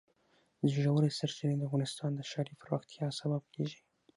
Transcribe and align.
ژورې 0.73 1.09
سرچینې 1.17 1.55
د 1.57 1.61
افغانستان 1.67 2.11
د 2.15 2.21
ښاري 2.29 2.53
پراختیا 2.61 3.07
سبب 3.19 3.43
کېږي. 3.53 3.79